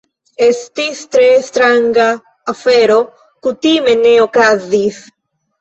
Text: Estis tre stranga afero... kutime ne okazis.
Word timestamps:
Estis 0.45 1.01
tre 1.15 1.27
stranga 1.49 2.07
afero... 2.53 2.97
kutime 3.49 3.97
ne 4.03 4.19
okazis. 4.27 5.03